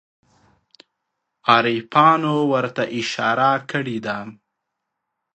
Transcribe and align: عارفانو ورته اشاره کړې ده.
عارفانو 1.49 2.35
ورته 2.53 2.83
اشاره 2.99 3.51
کړې 3.71 3.97
ده. 4.05 4.17